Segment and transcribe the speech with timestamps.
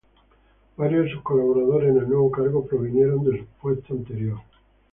[0.77, 4.39] Varios de sus colaboradores en el nuevo cargo provinieron de su puesto anterior.